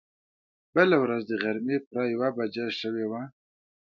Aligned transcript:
بله 0.75 0.95
ورځ 1.03 1.23
د 1.27 1.31
غرمې 1.43 1.77
پوره 1.85 2.03
يوه 2.13 2.29
بجه 2.37 2.65
شوې 2.79 3.05
وه. 3.11 3.21